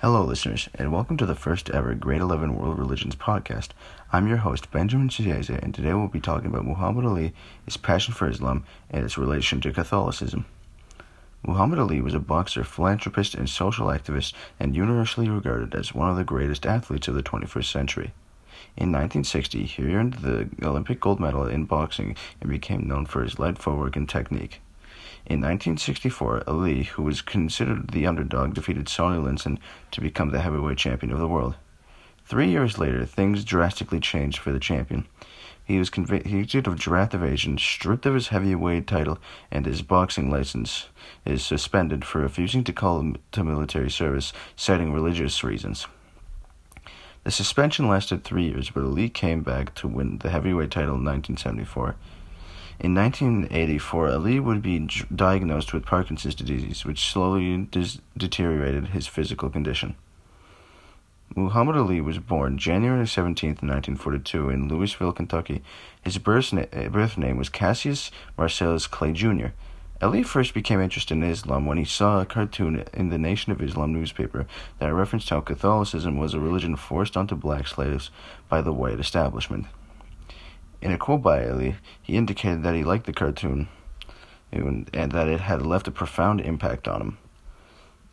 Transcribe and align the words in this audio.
Hello, 0.00 0.22
listeners, 0.22 0.68
and 0.74 0.92
welcome 0.92 1.16
to 1.16 1.24
the 1.24 1.34
first 1.34 1.70
ever 1.70 1.94
Grade 1.94 2.20
11 2.20 2.54
World 2.54 2.78
Religions 2.78 3.16
podcast. 3.16 3.70
I'm 4.12 4.28
your 4.28 4.36
host, 4.36 4.70
Benjamin 4.70 5.08
Chiese, 5.08 5.48
and 5.48 5.74
today 5.74 5.94
we'll 5.94 6.08
be 6.08 6.20
talking 6.20 6.48
about 6.48 6.66
Muhammad 6.66 7.06
Ali, 7.06 7.32
his 7.64 7.78
passion 7.78 8.12
for 8.12 8.28
Islam, 8.28 8.64
and 8.90 9.06
its 9.06 9.16
relation 9.16 9.58
to 9.62 9.72
Catholicism. 9.72 10.44
Muhammad 11.46 11.78
Ali 11.78 12.02
was 12.02 12.12
a 12.12 12.18
boxer, 12.18 12.62
philanthropist, 12.62 13.34
and 13.34 13.48
social 13.48 13.86
activist, 13.86 14.34
and 14.60 14.76
universally 14.76 15.30
regarded 15.30 15.74
as 15.74 15.94
one 15.94 16.10
of 16.10 16.18
the 16.18 16.24
greatest 16.24 16.66
athletes 16.66 17.08
of 17.08 17.14
the 17.14 17.22
21st 17.22 17.72
century. 17.72 18.12
In 18.76 18.92
1960, 18.92 19.64
he 19.64 19.94
earned 19.94 20.12
the 20.14 20.50
Olympic 20.62 21.00
gold 21.00 21.20
medal 21.20 21.46
in 21.46 21.64
boxing 21.64 22.14
and 22.42 22.50
became 22.50 22.86
known 22.86 23.06
for 23.06 23.22
his 23.22 23.38
light 23.38 23.56
footwork 23.56 23.96
and 23.96 24.06
technique. 24.06 24.60
In 25.28 25.40
1964, 25.40 26.44
Ali, 26.46 26.84
who 26.84 27.02
was 27.02 27.20
considered 27.20 27.90
the 27.90 28.06
underdog, 28.06 28.54
defeated 28.54 28.88
Sonny 28.88 29.18
Liston 29.18 29.58
to 29.90 30.00
become 30.00 30.30
the 30.30 30.40
heavyweight 30.40 30.78
champion 30.78 31.12
of 31.12 31.18
the 31.18 31.26
world. 31.26 31.56
Three 32.24 32.48
years 32.48 32.78
later, 32.78 33.04
things 33.04 33.44
drastically 33.44 33.98
changed 33.98 34.38
for 34.38 34.52
the 34.52 34.60
champion. 34.60 35.06
He 35.64 35.80
was 35.80 35.90
convicted 35.90 36.68
of 36.68 36.78
draft 36.78 37.12
evasion, 37.12 37.58
stripped 37.58 38.06
of 38.06 38.14
his 38.14 38.28
heavyweight 38.28 38.86
title, 38.86 39.18
and 39.50 39.66
his 39.66 39.82
boxing 39.82 40.30
license 40.30 40.86
is 41.24 41.44
suspended 41.44 42.04
for 42.04 42.20
refusing 42.20 42.62
to 42.62 42.72
call 42.72 43.14
to 43.32 43.44
military 43.44 43.90
service, 43.90 44.32
citing 44.54 44.92
religious 44.92 45.42
reasons. 45.42 45.88
The 47.24 47.32
suspension 47.32 47.88
lasted 47.88 48.22
three 48.22 48.44
years, 48.44 48.70
but 48.70 48.84
Ali 48.84 49.08
came 49.08 49.42
back 49.42 49.74
to 49.74 49.88
win 49.88 50.18
the 50.18 50.30
heavyweight 50.30 50.70
title 50.70 50.94
in 50.94 51.04
1974. 51.04 51.96
In 52.78 52.94
1984, 52.94 54.08
Ali 54.10 54.38
would 54.38 54.60
be 54.60 54.86
diagnosed 55.14 55.72
with 55.72 55.86
Parkinson's 55.86 56.34
disease, 56.34 56.84
which 56.84 57.10
slowly 57.10 57.66
deteriorated 58.16 58.88
his 58.88 59.06
physical 59.06 59.48
condition. 59.48 59.96
Muhammad 61.34 61.76
Ali 61.76 62.00
was 62.00 62.18
born 62.18 62.58
January 62.58 63.06
17, 63.06 63.48
1942, 63.50 64.50
in 64.50 64.68
Louisville, 64.68 65.12
Kentucky. 65.12 65.62
His 66.02 66.18
birth, 66.18 66.52
na- 66.52 66.88
birth 66.88 67.18
name 67.18 67.38
was 67.38 67.48
Cassius 67.48 68.10
Marcellus 68.38 68.86
Clay 68.86 69.12
Jr. 69.12 69.48
Ali 70.02 70.22
first 70.22 70.52
became 70.52 70.80
interested 70.80 71.14
in 71.14 71.22
Islam 71.22 71.64
when 71.64 71.78
he 71.78 71.84
saw 71.84 72.20
a 72.20 72.26
cartoon 72.26 72.84
in 72.92 73.08
the 73.08 73.16
Nation 73.16 73.52
of 73.52 73.62
Islam 73.62 73.94
newspaper 73.94 74.46
that 74.78 74.92
referenced 74.92 75.30
how 75.30 75.40
Catholicism 75.40 76.18
was 76.18 76.34
a 76.34 76.40
religion 76.40 76.76
forced 76.76 77.16
onto 77.16 77.34
black 77.34 77.66
slaves 77.66 78.10
by 78.50 78.60
the 78.60 78.72
white 78.72 79.00
establishment. 79.00 79.66
In 80.86 80.92
a 80.92 80.98
quote 80.98 81.20
by 81.20 81.44
Ali, 81.48 81.74
he 82.00 82.16
indicated 82.16 82.62
that 82.62 82.76
he 82.76 82.84
liked 82.84 83.06
the 83.06 83.12
cartoon 83.12 83.66
and 84.52 84.86
that 84.92 85.26
it 85.26 85.40
had 85.40 85.66
left 85.66 85.88
a 85.88 85.90
profound 85.90 86.40
impact 86.40 86.86
on 86.86 87.00
him. 87.00 87.18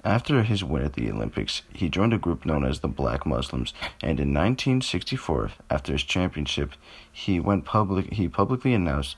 After 0.04 0.42
his 0.42 0.64
win 0.64 0.84
at 0.84 0.94
the 0.94 1.12
Olympics, 1.12 1.62
he 1.72 1.88
joined 1.88 2.14
a 2.14 2.18
group 2.18 2.48
known 2.48 2.66
as 2.66 2.80
the 2.80 2.88
Black 2.88 3.28
Muslims, 3.28 3.76
and 4.02 4.20
in 4.20 4.34
1964, 4.34 5.52
after 5.70 5.92
his 5.92 6.02
championship, 6.02 6.72
he 7.12 7.40
went 7.40 7.64
public. 7.64 8.12
He 8.14 8.28
publicly 8.28 8.74
announced 8.74 9.18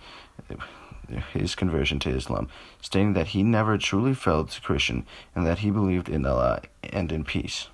his 1.32 1.56
conversion 1.56 1.98
to 2.00 2.10
Islam, 2.10 2.50
stating 2.82 3.14
that 3.14 3.28
he 3.28 3.42
never 3.42 3.78
truly 3.78 4.16
felt 4.16 4.60
Christian 4.64 5.06
and 5.34 5.46
that 5.46 5.60
he 5.60 5.72
believed 5.72 6.10
in 6.10 6.26
Allah 6.26 6.64
and 6.84 7.10
in 7.10 7.24
peace. 7.24 7.70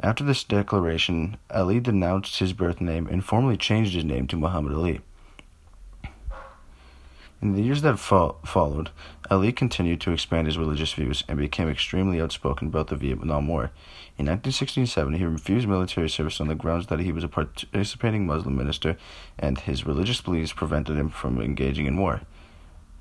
After 0.00 0.22
this 0.22 0.44
declaration, 0.44 1.38
Ali 1.50 1.80
denounced 1.80 2.38
his 2.38 2.52
birth 2.52 2.80
name 2.80 3.06
and 3.06 3.24
formally 3.24 3.56
changed 3.56 3.94
his 3.94 4.04
name 4.04 4.26
to 4.28 4.36
Muhammad 4.36 4.74
Ali. 4.74 5.00
In 7.40 7.54
the 7.54 7.62
years 7.62 7.82
that 7.82 7.98
fo- 7.98 8.36
followed, 8.44 8.90
Ali 9.30 9.52
continued 9.52 10.00
to 10.02 10.12
expand 10.12 10.46
his 10.46 10.58
religious 10.58 10.92
views 10.92 11.22
and 11.28 11.38
became 11.38 11.68
extremely 11.68 12.20
outspoken 12.20 12.68
about 12.68 12.88
the 12.88 12.96
Vietnam 12.96 13.48
War. 13.48 13.70
In 14.18 14.26
1967, 14.26 15.14
he 15.14 15.24
refused 15.24 15.68
military 15.68 16.08
service 16.08 16.40
on 16.40 16.48
the 16.48 16.54
grounds 16.54 16.86
that 16.86 17.00
he 17.00 17.12
was 17.12 17.24
a 17.24 17.28
participating 17.28 18.26
Muslim 18.26 18.56
minister 18.56 18.96
and 19.38 19.58
his 19.58 19.86
religious 19.86 20.20
beliefs 20.20 20.52
prevented 20.52 20.96
him 20.96 21.10
from 21.10 21.40
engaging 21.40 21.86
in 21.86 21.96
war. 21.96 22.22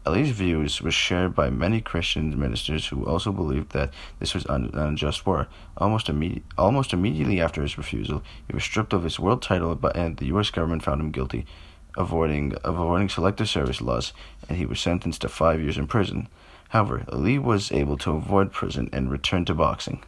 Ali's 0.05 0.29
views 0.29 0.81
were 0.81 0.91
shared 0.91 1.33
by 1.33 1.49
many 1.49 1.81
Christian 1.81 2.39
ministers 2.39 2.87
who 2.87 3.05
also 3.05 3.31
believed 3.31 3.71
that 3.71 3.91
this 4.19 4.35
was 4.35 4.45
an 4.45 4.69
unjust 4.73 5.25
war. 5.25 5.47
Almost, 5.77 6.07
imme- 6.07 6.43
almost 6.57 6.93
immediately 6.93 7.41
after 7.41 7.63
his 7.63 7.77
refusal, 7.77 8.21
he 8.47 8.53
was 8.53 8.63
stripped 8.63 8.93
of 8.93 9.03
his 9.03 9.19
world 9.19 9.41
title, 9.41 9.79
and 9.95 10.17
the 10.17 10.27
U.S. 10.27 10.51
government 10.51 10.83
found 10.83 11.01
him 11.01 11.11
guilty 11.11 11.45
avoiding, 11.97 12.53
of 12.55 12.77
avoiding 12.77 13.09
selective 13.09 13.49
service 13.49 13.81
laws, 13.81 14.13
and 14.47 14.57
he 14.57 14.65
was 14.65 14.79
sentenced 14.79 15.21
to 15.21 15.29
five 15.29 15.61
years 15.61 15.77
in 15.77 15.87
prison. 15.87 16.27
However, 16.69 17.05
Ali 17.11 17.39
was 17.39 17.71
able 17.71 17.97
to 17.99 18.11
avoid 18.11 18.51
prison 18.51 18.89
and 18.91 19.09
return 19.09 19.45
to 19.45 19.53
boxing. 19.53 20.03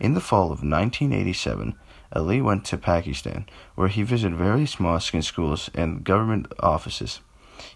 In 0.00 0.14
the 0.14 0.20
fall 0.20 0.44
of 0.44 0.62
1987, 0.62 1.74
Ali 2.12 2.40
went 2.40 2.64
to 2.66 2.78
Pakistan, 2.78 3.46
where 3.74 3.88
he 3.88 4.02
visited 4.02 4.36
various 4.36 4.78
mosques 4.78 5.14
and 5.14 5.24
schools 5.24 5.70
and 5.74 6.04
government 6.04 6.52
offices. 6.60 7.20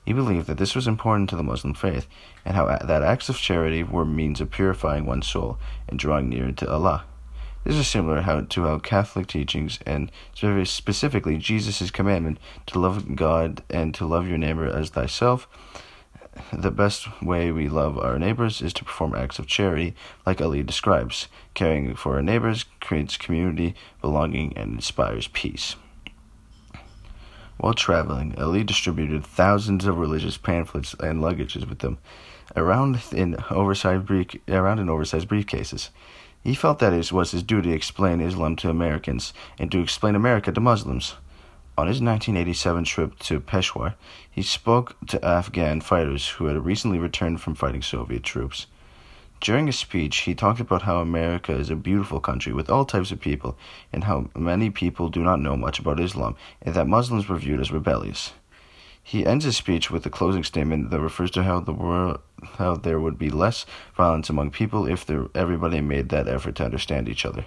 He 0.04 0.12
believed 0.12 0.46
that 0.46 0.58
this 0.58 0.74
was 0.74 0.86
important 0.86 1.30
to 1.30 1.36
the 1.36 1.42
Muslim 1.42 1.74
faith, 1.74 2.06
and 2.44 2.56
how 2.56 2.66
that 2.66 3.02
acts 3.02 3.28
of 3.28 3.36
charity 3.36 3.82
were 3.82 4.04
means 4.04 4.40
of 4.40 4.50
purifying 4.50 5.06
one's 5.06 5.26
soul 5.26 5.58
and 5.88 5.98
drawing 5.98 6.28
nearer 6.28 6.52
to 6.52 6.70
Allah. 6.70 7.04
This 7.64 7.76
is 7.76 7.86
similar 7.86 8.22
how, 8.22 8.40
to 8.40 8.62
how 8.64 8.78
Catholic 8.78 9.28
teachings, 9.28 9.78
and 9.86 10.10
very 10.40 10.66
specifically 10.66 11.38
Jesus' 11.38 11.90
commandment 11.90 12.38
to 12.66 12.78
love 12.78 13.14
God 13.14 13.62
and 13.70 13.94
to 13.94 14.06
love 14.06 14.26
your 14.26 14.38
neighbor 14.38 14.66
as 14.66 14.90
thyself, 14.90 15.48
the 16.52 16.70
best 16.70 17.22
way 17.22 17.52
we 17.52 17.68
love 17.68 17.98
our 17.98 18.18
neighbors 18.18 18.62
is 18.62 18.72
to 18.74 18.84
perform 18.84 19.14
acts 19.14 19.38
of 19.38 19.46
charity, 19.46 19.94
like 20.24 20.40
Ali 20.40 20.62
describes. 20.62 21.28
Caring 21.54 21.94
for 21.94 22.14
our 22.14 22.22
neighbors 22.22 22.64
creates 22.80 23.16
community, 23.16 23.74
belonging, 24.00 24.56
and 24.56 24.74
inspires 24.74 25.28
peace. 25.28 25.76
While 27.58 27.74
traveling, 27.74 28.34
Ali 28.38 28.64
distributed 28.64 29.24
thousands 29.24 29.84
of 29.84 29.98
religious 29.98 30.36
pamphlets 30.36 30.94
and 30.94 31.20
luggages 31.20 31.68
with 31.68 31.78
them, 31.80 31.98
around 32.56 33.00
in 33.12 33.36
oversized 33.50 34.06
brief, 34.06 34.28
around 34.48 34.78
in 34.78 34.88
oversized 34.88 35.28
briefcases. 35.28 35.90
He 36.42 36.54
felt 36.54 36.80
that 36.80 36.92
it 36.92 37.12
was 37.12 37.30
his 37.30 37.42
duty 37.42 37.70
to 37.70 37.76
explain 37.76 38.20
Islam 38.20 38.56
to 38.56 38.70
Americans 38.70 39.32
and 39.58 39.70
to 39.70 39.80
explain 39.80 40.14
America 40.14 40.50
to 40.50 40.60
Muslims. 40.60 41.14
On 41.78 41.86
his 41.86 42.02
1987 42.02 42.84
trip 42.84 43.18
to 43.20 43.40
Peshawar, 43.40 43.94
he 44.30 44.42
spoke 44.42 44.96
to 45.06 45.24
Afghan 45.24 45.80
fighters 45.80 46.28
who 46.30 46.46
had 46.46 46.64
recently 46.64 46.98
returned 46.98 47.40
from 47.40 47.54
fighting 47.54 47.82
Soviet 47.82 48.22
troops. 48.24 48.66
During 49.42 49.66
his 49.66 49.76
speech, 49.76 50.18
he 50.18 50.36
talked 50.36 50.60
about 50.60 50.82
how 50.82 50.98
America 50.98 51.52
is 51.52 51.68
a 51.68 51.74
beautiful 51.74 52.20
country 52.20 52.52
with 52.52 52.70
all 52.70 52.84
types 52.84 53.10
of 53.10 53.18
people, 53.18 53.58
and 53.92 54.04
how 54.04 54.30
many 54.36 54.70
people 54.70 55.08
do 55.08 55.20
not 55.20 55.40
know 55.40 55.56
much 55.56 55.80
about 55.80 55.98
Islam, 55.98 56.36
and 56.62 56.76
that 56.76 56.86
Muslims 56.86 57.28
were 57.28 57.36
viewed 57.36 57.58
as 57.58 57.72
rebellious. 57.72 58.34
He 59.02 59.26
ends 59.26 59.44
his 59.44 59.56
speech 59.56 59.90
with 59.90 60.06
a 60.06 60.10
closing 60.10 60.44
statement 60.44 60.90
that 60.90 61.00
refers 61.00 61.32
to 61.32 61.42
how 61.42 61.58
the 61.58 61.72
world, 61.72 62.20
how 62.52 62.76
there 62.76 63.00
would 63.00 63.18
be 63.18 63.30
less 63.30 63.66
violence 63.96 64.30
among 64.30 64.52
people 64.52 64.86
if 64.86 65.04
there, 65.04 65.26
everybody 65.34 65.80
made 65.80 66.10
that 66.10 66.28
effort 66.28 66.54
to 66.56 66.64
understand 66.64 67.08
each 67.08 67.26
other. 67.26 67.44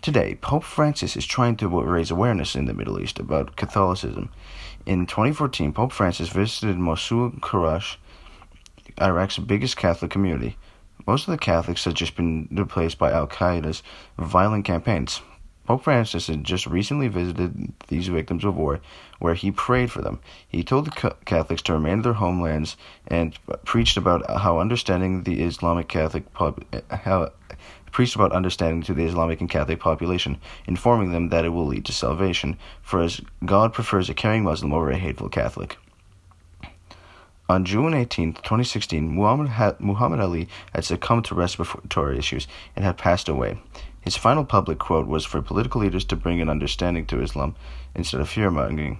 Today, 0.00 0.36
Pope 0.36 0.62
Francis 0.62 1.16
is 1.16 1.26
trying 1.26 1.56
to 1.56 1.66
raise 1.66 2.12
awareness 2.12 2.54
in 2.54 2.66
the 2.66 2.72
Middle 2.72 3.00
East 3.00 3.18
about 3.18 3.56
Catholicism. 3.56 4.30
In 4.86 5.06
2014, 5.06 5.72
Pope 5.72 5.90
Francis 5.90 6.28
visited 6.28 6.78
Mosul, 6.78 7.32
Karash, 7.32 7.96
Iraq's 9.00 9.38
biggest 9.38 9.76
Catholic 9.76 10.10
community. 10.10 10.56
Most 11.06 11.28
of 11.28 11.32
the 11.32 11.38
Catholics 11.38 11.84
had 11.84 11.94
just 11.94 12.16
been 12.16 12.48
replaced 12.50 12.98
by 12.98 13.12
Al 13.12 13.26
Qaeda's 13.26 13.82
violent 14.18 14.64
campaigns. 14.64 15.22
Pope 15.66 15.84
Francis 15.84 16.28
had 16.28 16.44
just 16.44 16.66
recently 16.66 17.08
visited 17.08 17.74
these 17.88 18.08
victims 18.08 18.42
of 18.42 18.56
war, 18.56 18.80
where 19.18 19.34
he 19.34 19.50
prayed 19.50 19.92
for 19.92 20.00
them. 20.00 20.18
He 20.48 20.64
told 20.64 20.86
the 20.86 21.14
Catholics 21.26 21.60
to 21.62 21.74
remain 21.74 21.92
in 21.94 22.02
their 22.02 22.14
homelands 22.14 22.78
and 23.06 23.38
preached 23.64 23.98
about 23.98 24.28
how 24.40 24.60
understanding 24.60 25.24
the 25.24 25.42
Islamic 25.42 25.88
Catholic 25.88 26.32
pop, 26.32 26.64
how 26.90 27.32
preached 27.92 28.16
about 28.16 28.32
understanding 28.32 28.82
to 28.82 28.94
the 28.94 29.04
Islamic 29.04 29.40
and 29.40 29.50
Catholic 29.50 29.78
population, 29.78 30.38
informing 30.66 31.12
them 31.12 31.28
that 31.28 31.44
it 31.44 31.50
will 31.50 31.66
lead 31.66 31.84
to 31.84 31.92
salvation, 31.92 32.56
for 32.80 33.02
as 33.02 33.20
God 33.44 33.74
prefers 33.74 34.08
a 34.08 34.14
caring 34.14 34.44
Muslim 34.44 34.72
over 34.72 34.90
a 34.90 34.96
hateful 34.96 35.28
Catholic. 35.28 35.76
On 37.50 37.64
June 37.64 37.94
18, 37.94 38.34
2016, 38.34 39.08
Muhammad, 39.08 40.20
Ali 40.20 40.48
had 40.74 40.84
succumbed 40.84 41.24
to 41.24 41.34
respiratory 41.34 42.18
issues 42.18 42.46
and 42.76 42.84
had 42.84 42.98
passed 42.98 43.26
away. 43.26 43.58
His 44.02 44.18
final 44.18 44.44
public 44.44 44.78
quote 44.78 45.06
was 45.06 45.24
for 45.24 45.40
political 45.40 45.80
leaders 45.80 46.04
to 46.06 46.16
bring 46.16 46.42
an 46.42 46.50
understanding 46.50 47.06
to 47.06 47.22
Islam 47.22 47.56
instead 47.94 48.20
of 48.20 48.28
fear 48.28 48.50
mongering. 48.50 48.98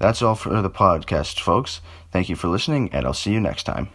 That's 0.00 0.22
all 0.22 0.34
for 0.34 0.60
the 0.60 0.70
podcast, 0.70 1.38
folks. 1.38 1.80
Thank 2.10 2.28
you 2.28 2.34
for 2.34 2.48
listening, 2.48 2.90
and 2.92 3.06
I'll 3.06 3.14
see 3.14 3.32
you 3.32 3.40
next 3.40 3.62
time. 3.62 3.90